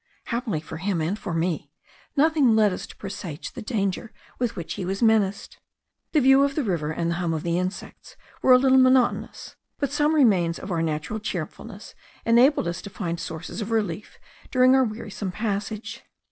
[0.23, 1.71] Happily for him and for me,
[2.15, 5.59] nothing led us to presage the danger with which he was menaced.
[6.13, 9.57] The view of the river, and the hum of the insects, were a little monotonous;
[9.77, 11.93] but some remains of our natural cheerfulness
[12.25, 14.17] enabled us to find sources of relief
[14.49, 16.01] during our wearisome passage.